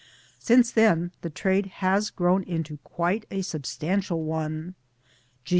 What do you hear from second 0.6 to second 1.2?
then